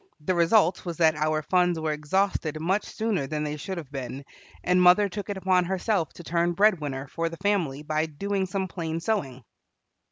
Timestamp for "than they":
3.27-3.55